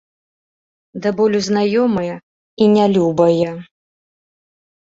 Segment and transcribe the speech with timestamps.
[1.03, 3.51] Да болю знаёмая і нялюбая.